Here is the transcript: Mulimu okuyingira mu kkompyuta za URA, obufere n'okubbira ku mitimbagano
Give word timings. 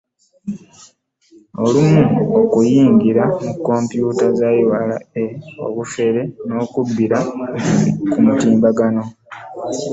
Mulimu 1.61 2.01
okuyingira 2.39 3.23
mu 3.43 3.51
kkompyuta 3.57 4.25
za 4.39 4.49
URA, 4.65 4.97
obufere 5.67 6.21
n'okubbira 6.51 7.19
ku 8.11 8.17
mitimbagano 8.25 9.03